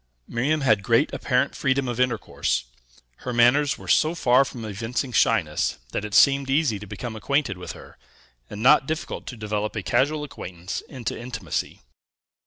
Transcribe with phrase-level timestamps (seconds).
[0.27, 2.63] Miriam had great apparent freedom of intercourse;
[3.17, 7.55] her manners were so far from evincing shyness, that it seemed easy to become acquainted
[7.59, 7.99] with her,
[8.49, 11.83] and not difficult to develop a casual acquaintance into intimacy.